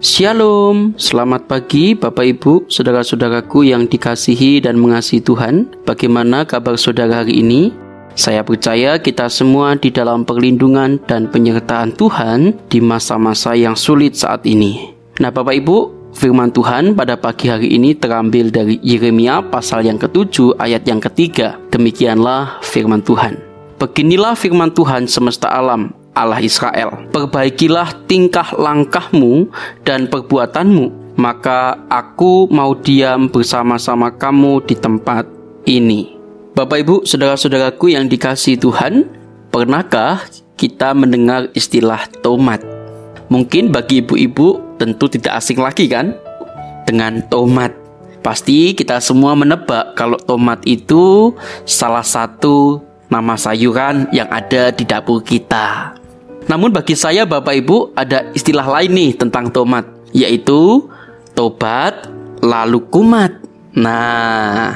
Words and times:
Shalom, 0.00 0.96
selamat 0.96 1.44
pagi 1.44 1.92
Bapak 1.92 2.24
Ibu, 2.24 2.72
saudara-saudaraku 2.72 3.68
yang 3.68 3.84
dikasihi 3.84 4.64
dan 4.64 4.80
mengasihi 4.80 5.20
Tuhan. 5.20 5.68
Bagaimana 5.84 6.48
kabar 6.48 6.80
saudara 6.80 7.20
hari 7.20 7.44
ini? 7.44 7.68
Saya 8.16 8.40
percaya 8.40 8.96
kita 8.96 9.28
semua 9.28 9.76
di 9.76 9.92
dalam 9.92 10.24
perlindungan 10.24 10.96
dan 11.04 11.28
penyertaan 11.28 11.92
Tuhan 12.00 12.56
di 12.72 12.80
masa-masa 12.80 13.52
yang 13.52 13.76
sulit 13.76 14.16
saat 14.16 14.40
ini. 14.48 14.88
Nah, 15.20 15.28
Bapak 15.28 15.52
Ibu, 15.60 15.78
firman 16.16 16.48
Tuhan 16.48 16.96
pada 16.96 17.20
pagi 17.20 17.52
hari 17.52 17.68
ini 17.76 17.92
terambil 17.92 18.48
dari 18.48 18.80
Yeremia 18.80 19.52
pasal 19.52 19.84
yang 19.84 20.00
ketujuh 20.00 20.56
ayat 20.56 20.80
yang 20.88 21.04
ketiga. 21.04 21.60
Demikianlah 21.68 22.64
firman 22.64 23.04
Tuhan. 23.04 23.36
Beginilah 23.76 24.32
firman 24.32 24.72
Tuhan 24.72 25.04
semesta 25.04 25.52
alam, 25.52 25.92
Allah 26.14 26.42
Israel. 26.42 27.06
Perbaikilah 27.14 28.06
tingkah 28.10 28.50
langkahmu 28.56 29.50
dan 29.86 30.10
perbuatanmu, 30.10 31.16
maka 31.16 31.78
aku 31.86 32.50
mau 32.50 32.74
diam 32.74 33.30
bersama-sama 33.30 34.10
kamu 34.10 34.64
di 34.66 34.74
tempat 34.74 35.26
ini. 35.66 36.16
Bapak 36.50 36.82
Ibu, 36.82 36.96
saudara-saudaraku 37.06 37.94
yang 37.94 38.10
dikasih 38.10 38.58
Tuhan, 38.58 39.06
pernahkah 39.54 40.26
kita 40.58 40.92
mendengar 40.92 41.48
istilah 41.54 42.10
tomat? 42.20 42.60
Mungkin 43.30 43.70
bagi 43.70 44.02
ibu-ibu 44.02 44.74
tentu 44.74 45.06
tidak 45.06 45.38
asing 45.38 45.62
lagi 45.62 45.86
kan? 45.86 46.18
Dengan 46.90 47.22
tomat. 47.30 47.70
Pasti 48.20 48.74
kita 48.74 48.98
semua 48.98 49.38
menebak 49.38 49.94
kalau 49.94 50.18
tomat 50.18 50.60
itu 50.66 51.32
salah 51.64 52.04
satu 52.04 52.82
nama 53.08 53.38
sayuran 53.38 54.10
yang 54.10 54.28
ada 54.28 54.74
di 54.74 54.82
dapur 54.84 55.22
kita. 55.22 55.99
Namun 56.48 56.72
bagi 56.72 56.96
saya 56.96 57.28
Bapak 57.28 57.54
Ibu 57.60 57.92
ada 57.98 58.24
istilah 58.32 58.64
lain 58.64 58.92
nih 58.94 59.10
tentang 59.18 59.52
tomat 59.52 59.84
yaitu 60.14 60.88
tobat 61.34 62.08
lalu 62.40 62.82
kumat. 62.88 63.36
Nah, 63.70 64.74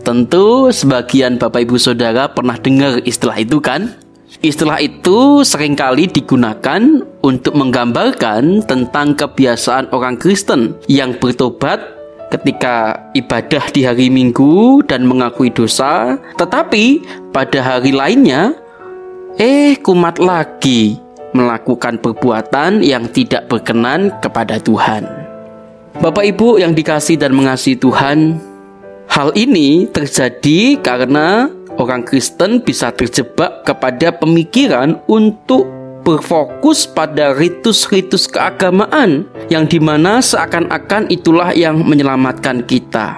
tentu 0.00 0.72
sebagian 0.72 1.36
Bapak 1.36 1.68
Ibu 1.68 1.76
Saudara 1.76 2.30
pernah 2.32 2.56
dengar 2.56 3.04
istilah 3.04 3.36
itu 3.36 3.60
kan? 3.60 4.00
Istilah 4.40 4.80
itu 4.80 5.44
sering 5.44 5.76
kali 5.76 6.08
digunakan 6.08 6.80
untuk 7.20 7.52
menggambarkan 7.52 8.64
tentang 8.64 9.12
kebiasaan 9.12 9.92
orang 9.92 10.16
Kristen 10.16 10.80
yang 10.88 11.12
bertobat 11.20 12.00
ketika 12.32 12.96
ibadah 13.12 13.68
di 13.74 13.84
hari 13.84 14.08
Minggu 14.08 14.80
dan 14.88 15.04
mengakui 15.04 15.52
dosa, 15.52 16.16
tetapi 16.40 17.04
pada 17.34 17.60
hari 17.60 17.92
lainnya 17.92 18.56
eh 19.38 19.78
kumat 19.78 20.18
lagi 20.18 20.98
melakukan 21.30 22.02
perbuatan 22.02 22.82
yang 22.82 23.06
tidak 23.10 23.46
berkenan 23.46 24.10
kepada 24.18 24.58
Tuhan. 24.58 25.06
Bapak 26.00 26.24
Ibu 26.26 26.58
yang 26.58 26.74
dikasih 26.74 27.20
dan 27.20 27.36
mengasihi 27.36 27.78
Tuhan, 27.78 28.40
hal 29.06 29.30
ini 29.36 29.86
terjadi 29.90 30.80
karena 30.80 31.50
orang 31.78 32.02
Kristen 32.02 32.64
bisa 32.64 32.90
terjebak 32.90 33.62
kepada 33.68 34.14
pemikiran 34.14 34.98
untuk 35.06 35.68
berfokus 36.00 36.88
pada 36.88 37.36
ritus-ritus 37.36 38.26
keagamaan 38.26 39.28
yang 39.52 39.68
di 39.68 39.76
mana 39.76 40.24
seakan-akan 40.24 41.12
itulah 41.12 41.52
yang 41.52 41.84
menyelamatkan 41.84 42.64
kita. 42.64 43.14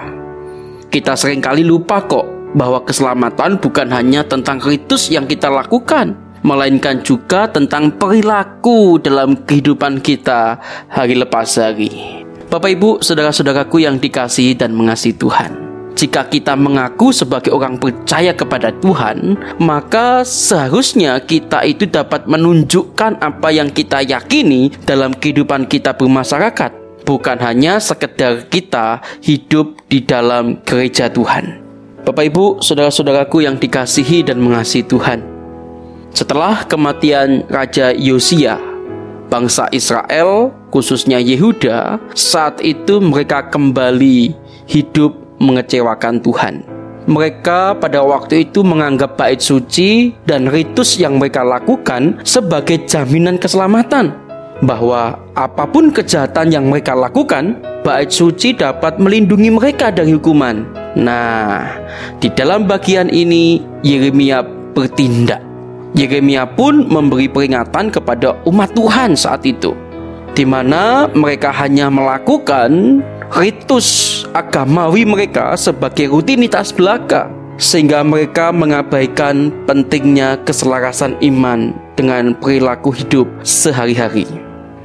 Kita 0.91 1.17
sering 1.17 1.41
kali 1.41 1.65
lupa 1.65 2.03
kok 2.05 2.32
bahwa 2.53 2.81
keselamatan 2.85 3.57
bukan 3.59 3.89
hanya 3.89 4.21
tentang 4.25 4.61
ritus 4.61 5.09
yang 5.09 5.25
kita 5.25 5.49
lakukan, 5.49 6.15
melainkan 6.45 7.01
juga 7.01 7.49
tentang 7.49 7.89
perilaku 7.95 9.01
dalam 9.01 9.33
kehidupan 9.47 10.03
kita 10.03 10.59
hari 10.91 11.17
lepas 11.17 11.57
hari. 11.57 12.23
Bapak 12.53 12.69
Ibu, 12.69 13.01
saudara-saudaraku 13.01 13.81
yang 13.81 13.97
dikasihi 13.97 14.53
dan 14.53 14.77
mengasihi 14.77 15.17
Tuhan. 15.17 15.63
Jika 15.93 16.25
kita 16.25 16.57
mengaku 16.57 17.13
sebagai 17.13 17.53
orang 17.53 17.77
percaya 17.77 18.33
kepada 18.33 18.73
Tuhan, 18.81 19.37
maka 19.61 20.25
seharusnya 20.25 21.21
kita 21.21 21.61
itu 21.69 21.85
dapat 21.85 22.25
menunjukkan 22.25 23.21
apa 23.21 23.49
yang 23.53 23.69
kita 23.69 24.01
yakini 24.01 24.73
dalam 24.89 25.13
kehidupan 25.13 25.69
kita 25.69 25.93
bermasyarakat, 25.93 26.71
bukan 27.05 27.37
hanya 27.41 27.77
sekedar 27.77 28.49
kita 28.49 29.05
hidup 29.21 29.85
di 29.85 30.01
dalam 30.01 30.59
gereja 30.65 31.13
Tuhan. 31.13 31.62
Bapak 32.03 32.35
Ibu, 32.35 32.59
saudara-saudaraku 32.59 33.47
yang 33.47 33.55
dikasihi 33.55 34.27
dan 34.27 34.43
mengasihi 34.43 34.83
Tuhan, 34.83 35.23
setelah 36.11 36.67
kematian 36.67 37.47
Raja 37.47 37.95
Yosia, 37.95 38.59
bangsa 39.31 39.71
Israel, 39.71 40.51
khususnya 40.67 41.15
Yehuda, 41.23 42.03
saat 42.11 42.59
itu 42.59 42.99
mereka 42.99 43.47
kembali 43.47 44.35
hidup 44.67 45.15
mengecewakan 45.39 46.19
Tuhan. 46.19 46.67
Mereka 47.07 47.79
pada 47.79 48.03
waktu 48.03 48.51
itu 48.51 48.67
menganggap 48.67 49.15
bait 49.15 49.39
suci 49.39 50.11
dan 50.27 50.51
ritus 50.51 50.99
yang 50.99 51.23
mereka 51.23 51.39
lakukan 51.47 52.19
sebagai 52.27 52.83
jaminan 52.83 53.39
keselamatan. 53.39 54.11
Bahwa 54.59 55.23
apa 55.39 55.63
pun 55.71 55.87
kejahatan 55.87 56.51
yang 56.51 56.67
mereka 56.67 56.99
lakukan, 56.99 57.63
bait 57.87 58.11
suci 58.11 58.51
dapat 58.51 58.99
melindungi 58.99 59.55
mereka 59.55 59.87
dari 59.87 60.11
hukuman. 60.11 60.82
Nah, 60.93 61.73
di 62.21 62.29
dalam 62.29 62.69
bagian 62.69 63.09
ini 63.09 63.61
Yeremia 63.81 64.45
bertindak 64.77 65.53
Yeremia 65.93 66.49
pun 66.49 66.89
memberi 66.89 67.29
peringatan 67.29 67.93
kepada 67.93 68.33
umat 68.49 68.73
Tuhan 68.73 69.13
saat 69.13 69.45
itu, 69.45 69.77
di 70.33 70.41
mana 70.41 71.05
mereka 71.13 71.53
hanya 71.53 71.85
melakukan 71.93 73.05
ritus 73.37 74.25
agamawi 74.33 75.05
mereka 75.05 75.53
sebagai 75.53 76.09
rutinitas 76.09 76.73
belaka, 76.73 77.29
sehingga 77.61 78.01
mereka 78.01 78.49
mengabaikan 78.49 79.53
pentingnya 79.69 80.41
keselarasan 80.41 81.13
iman 81.21 81.77
dengan 81.93 82.33
perilaku 82.41 82.89
hidup 82.89 83.29
sehari-hari. 83.45 84.25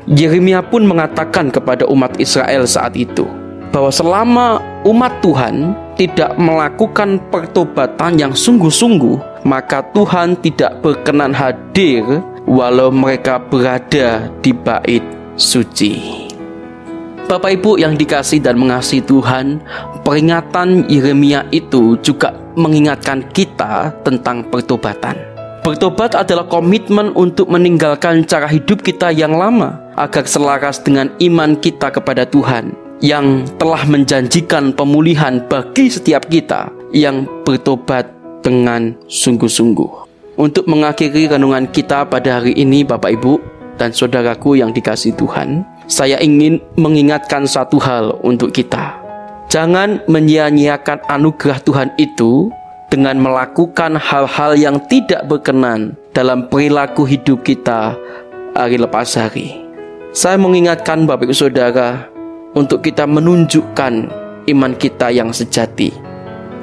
Yeremia 0.04 0.60
pun 0.60 0.84
mengatakan 0.84 1.48
kepada 1.48 1.88
umat 1.88 2.20
Israel 2.20 2.68
saat 2.68 2.92
itu 3.00 3.24
bahwa 3.72 3.88
selama 3.88 4.60
umat 4.84 5.24
Tuhan 5.24 5.72
tidak 5.98 6.38
melakukan 6.38 7.18
pertobatan 7.28 8.14
yang 8.14 8.32
sungguh-sungguh, 8.32 9.42
maka 9.42 9.82
Tuhan 9.90 10.38
tidak 10.38 10.78
berkenan 10.78 11.34
hadir 11.34 12.22
walau 12.46 12.94
mereka 12.94 13.42
berada 13.42 14.30
di 14.40 14.54
bait 14.54 15.02
suci. 15.34 16.24
Bapak 17.28 17.60
Ibu 17.60 17.76
yang 17.76 17.98
dikasih 17.98 18.40
dan 18.40 18.56
mengasihi 18.56 19.04
Tuhan, 19.04 19.60
peringatan 20.00 20.88
Yeremia 20.88 21.44
itu 21.52 22.00
juga 22.00 22.32
mengingatkan 22.56 23.20
kita 23.36 23.92
tentang 24.00 24.48
pertobatan. 24.48 25.18
Bertobat 25.60 26.16
adalah 26.16 26.48
komitmen 26.48 27.12
untuk 27.12 27.52
meninggalkan 27.52 28.24
cara 28.24 28.48
hidup 28.48 28.80
kita 28.80 29.12
yang 29.12 29.36
lama 29.36 29.76
agar 30.00 30.24
selaras 30.24 30.80
dengan 30.80 31.12
iman 31.20 31.52
kita 31.60 31.92
kepada 31.92 32.24
Tuhan 32.24 32.87
yang 32.98 33.46
telah 33.58 33.82
menjanjikan 33.86 34.74
pemulihan 34.74 35.38
bagi 35.46 35.86
setiap 35.86 36.26
kita 36.26 36.70
yang 36.90 37.26
bertobat 37.46 38.10
dengan 38.42 38.94
sungguh-sungguh. 39.06 40.08
Untuk 40.38 40.70
mengakhiri 40.70 41.34
renungan 41.34 41.66
kita 41.70 42.06
pada 42.06 42.38
hari 42.38 42.54
ini 42.54 42.86
Bapak 42.86 43.10
Ibu 43.18 43.42
dan 43.74 43.90
saudaraku 43.90 44.58
yang 44.58 44.70
dikasih 44.70 45.14
Tuhan, 45.18 45.66
saya 45.90 46.18
ingin 46.22 46.62
mengingatkan 46.78 47.46
satu 47.46 47.78
hal 47.82 48.14
untuk 48.22 48.54
kita. 48.54 48.94
Jangan 49.50 50.04
menyia-nyiakan 50.06 51.08
anugerah 51.08 51.58
Tuhan 51.64 51.90
itu 51.98 52.52
dengan 52.92 53.18
melakukan 53.18 53.96
hal-hal 53.96 54.54
yang 54.54 54.76
tidak 54.86 55.24
berkenan 55.26 55.96
dalam 56.12 56.46
perilaku 56.46 57.02
hidup 57.08 57.42
kita 57.42 57.96
hari 58.54 58.76
lepas 58.78 59.08
hari. 59.16 59.64
Saya 60.14 60.40
mengingatkan 60.40 61.04
Bapak 61.04 61.28
Ibu 61.28 61.36
Saudara 61.36 62.17
untuk 62.58 62.82
kita 62.82 63.06
menunjukkan 63.06 63.94
iman 64.50 64.72
kita 64.74 65.14
yang 65.14 65.30
sejati, 65.30 65.94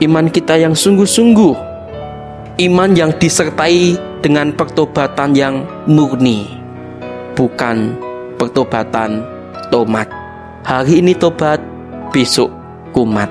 iman 0.04 0.28
kita 0.28 0.60
yang 0.60 0.76
sungguh-sungguh 0.76 1.76
iman 2.56 2.96
yang 2.96 3.12
disertai 3.20 4.00
dengan 4.24 4.56
pertobatan 4.56 5.36
yang 5.36 5.68
murni, 5.86 6.48
bukan 7.36 8.00
pertobatan 8.40 9.24
tomat. 9.68 10.08
Hari 10.64 11.04
ini 11.04 11.14
tobat, 11.14 11.60
besok 12.16 12.50
kumat. 12.96 13.28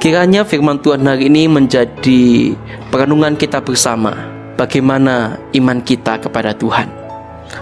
Kiranya 0.00 0.46
firman 0.46 0.80
Tuhan 0.80 1.04
hari 1.04 1.28
ini 1.28 1.44
menjadi 1.46 2.54
perenungan 2.88 3.36
kita 3.36 3.60
bersama. 3.60 4.14
Bagaimana 4.58 5.38
iman 5.54 5.78
kita 5.78 6.18
kepada 6.18 6.50
Tuhan? 6.50 6.90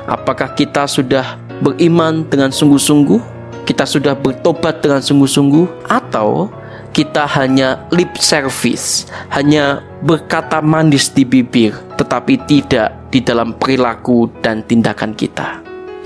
Apakah 0.09 0.57
kita 0.57 0.89
sudah 0.89 1.37
beriman 1.61 2.25
dengan 2.25 2.49
sungguh-sungguh? 2.49 3.36
Kita 3.67 3.83
sudah 3.83 4.15
bertobat 4.15 4.79
dengan 4.79 5.03
sungguh-sungguh? 5.03 5.91
Atau 5.91 6.55
kita 6.95 7.27
hanya 7.37 7.83
lip 7.91 8.15
service, 8.17 9.11
hanya 9.35 9.83
berkata 10.07 10.63
manis 10.63 11.11
di 11.11 11.27
bibir, 11.27 11.75
tetapi 11.99 12.41
tidak 12.47 12.95
di 13.11 13.21
dalam 13.21 13.53
perilaku 13.59 14.31
dan 14.41 14.63
tindakan 14.65 15.13
kita. 15.13 15.61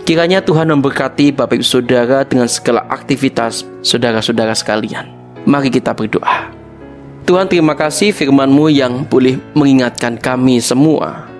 Kiranya 0.09 0.43
Tuhan 0.43 0.73
memberkati 0.73 1.37
Bapak 1.37 1.61
Ibu 1.61 1.67
Saudara 1.69 2.25
dengan 2.25 2.49
segala 2.49 2.83
aktivitas 2.89 3.63
saudara-saudara 3.85 4.57
sekalian. 4.57 5.07
Mari 5.45 5.71
kita 5.71 5.95
berdoa. 5.95 6.51
Tuhan 7.29 7.47
terima 7.47 7.79
kasih 7.79 8.11
firman-Mu 8.11 8.67
yang 8.73 9.07
boleh 9.07 9.39
mengingatkan 9.55 10.19
kami 10.19 10.59
semua 10.59 11.31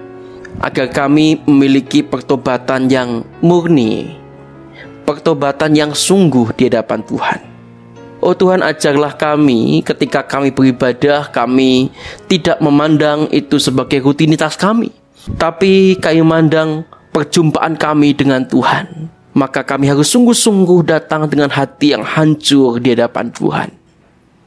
agar 0.61 0.93
kami 0.93 1.41
memiliki 1.49 2.05
pertobatan 2.05 2.87
yang 2.87 3.25
murni, 3.41 4.20
pertobatan 5.11 5.75
yang 5.75 5.91
sungguh 5.91 6.55
di 6.55 6.71
hadapan 6.71 7.03
Tuhan. 7.03 7.41
Oh 8.23 8.37
Tuhan 8.37 8.63
ajarlah 8.63 9.19
kami 9.19 9.83
ketika 9.83 10.23
kami 10.23 10.55
beribadah 10.55 11.27
kami 11.35 11.91
tidak 12.31 12.63
memandang 12.63 13.27
itu 13.35 13.59
sebagai 13.59 13.99
rutinitas 14.07 14.55
kami. 14.55 14.95
Tapi 15.35 15.99
kami 15.99 16.23
memandang 16.23 16.87
perjumpaan 17.11 17.75
kami 17.75 18.15
dengan 18.15 18.47
Tuhan. 18.47 19.11
Maka 19.35 19.67
kami 19.67 19.91
harus 19.91 20.11
sungguh-sungguh 20.15 20.87
datang 20.87 21.27
dengan 21.27 21.51
hati 21.51 21.97
yang 21.97 22.07
hancur 22.07 22.79
di 22.79 22.95
hadapan 22.95 23.35
Tuhan. 23.35 23.69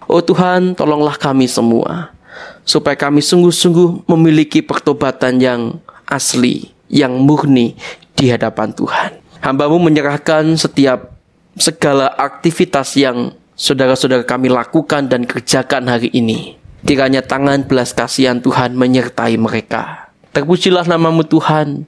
Oh 0.08 0.24
Tuhan 0.24 0.80
tolonglah 0.80 1.20
kami 1.20 1.50
semua. 1.50 2.16
Supaya 2.64 2.96
kami 2.96 3.20
sungguh-sungguh 3.20 4.08
memiliki 4.08 4.64
pertobatan 4.64 5.44
yang 5.44 5.62
asli, 6.08 6.72
yang 6.88 7.20
murni 7.20 7.76
di 8.16 8.32
hadapan 8.32 8.72
Tuhan. 8.72 9.23
Hambamu 9.44 9.76
menyerahkan 9.76 10.56
setiap 10.56 11.20
segala 11.60 12.08
aktivitas 12.16 12.96
yang 12.96 13.36
saudara-saudara 13.60 14.24
kami 14.24 14.48
lakukan 14.48 15.12
dan 15.12 15.28
kerjakan 15.28 15.92
hari 15.92 16.08
ini. 16.16 16.56
Kiranya 16.88 17.20
tangan 17.20 17.68
belas 17.68 17.92
kasihan 17.92 18.40
Tuhan 18.40 18.72
menyertai 18.80 19.36
mereka. 19.36 20.08
Terpujilah 20.32 20.88
namamu 20.88 21.28
Tuhan. 21.28 21.84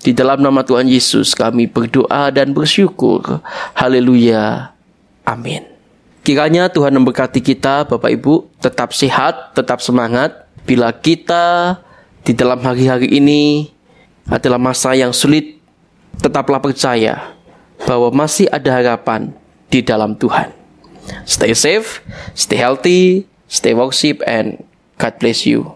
Di 0.00 0.16
dalam 0.16 0.40
nama 0.40 0.64
Tuhan 0.64 0.88
Yesus 0.88 1.36
kami 1.36 1.68
berdoa 1.68 2.32
dan 2.32 2.56
bersyukur. 2.56 3.44
Haleluya. 3.76 4.72
Amin. 5.28 5.64
Kiranya 6.24 6.72
Tuhan 6.72 6.96
memberkati 6.96 7.44
kita 7.44 7.84
Bapak 7.84 8.16
Ibu 8.16 8.48
tetap 8.64 8.96
sehat, 8.96 9.52
tetap 9.52 9.84
semangat. 9.84 10.48
Bila 10.64 10.88
kita 10.88 11.76
di 12.24 12.32
dalam 12.32 12.64
hari-hari 12.64 13.12
ini 13.12 13.68
adalah 14.32 14.56
masa 14.56 14.96
yang 14.96 15.12
sulit, 15.12 15.53
tetaplah 16.24 16.56
percaya 16.56 17.36
bahwa 17.84 18.08
masih 18.24 18.48
ada 18.48 18.72
harapan 18.72 19.28
di 19.68 19.84
dalam 19.84 20.16
Tuhan. 20.16 20.48
Stay 21.28 21.52
safe, 21.52 22.00
stay 22.32 22.56
healthy, 22.56 23.28
stay 23.44 23.76
worship, 23.76 24.24
and 24.24 24.64
God 24.96 25.20
bless 25.20 25.44
you. 25.44 25.73